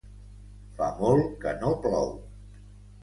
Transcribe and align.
Fa 0.79 0.87
molt 1.03 1.29
que 1.45 1.53
no 1.61 1.75
plou. 1.85 2.11